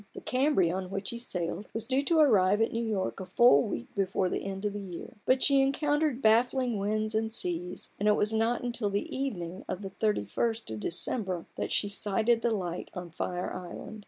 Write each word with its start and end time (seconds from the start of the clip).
The 0.15 0.21
Cambria, 0.21 0.73
on 0.75 0.89
which 0.89 1.11
he 1.11 1.19
sailed, 1.19 1.67
was 1.75 1.85
due 1.85 2.01
to 2.05 2.17
arrive 2.17 2.59
at 2.59 2.71
New 2.73 2.83
York 2.83 3.19
a 3.19 3.25
full 3.27 3.61
week 3.61 3.93
before 3.93 4.29
the 4.29 4.43
end 4.43 4.65
of 4.65 4.73
the 4.73 4.79
year; 4.81 5.17
but 5.27 5.43
she 5.43 5.61
encountered 5.61 6.23
baffling 6.23 6.79
winds 6.79 7.13
and 7.13 7.31
seas, 7.31 7.91
and 7.99 8.07
it 8.07 8.15
was 8.15 8.33
not 8.33 8.63
till 8.73 8.89
the 8.89 9.15
evening 9.15 9.63
of 9.69 9.83
the 9.83 9.91
thirty 9.91 10.25
first 10.25 10.71
of 10.71 10.79
December 10.79 11.45
that 11.55 11.71
she 11.71 11.87
sighted 11.87 12.41
the 12.41 12.49
light 12.49 12.89
on 12.95 13.11
Fire 13.11 13.53
Island. 13.53 13.99